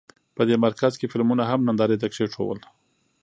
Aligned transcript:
په 0.35 0.41
دې 0.49 0.55
مرکز 0.65 0.93
کې 0.99 1.11
فلمونه 1.11 1.43
هم 1.45 1.59
نندارې 1.67 1.97
ته 2.01 2.07
کېښودل. 2.13 2.61